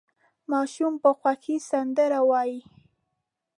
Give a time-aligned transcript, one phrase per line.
[0.51, 2.59] ماشوم په خوښۍ سندره وايي.